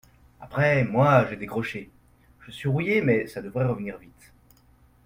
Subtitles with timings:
[0.39, 1.91] Après, moi, j’ai décroché.
[2.39, 4.31] Je suis rouillée, mais ça devrait revenir vite